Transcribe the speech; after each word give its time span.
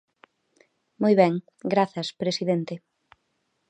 Moi 1.01 1.13
ben, 1.21 1.33
grazas, 1.73 2.07
presidente. 2.21 2.73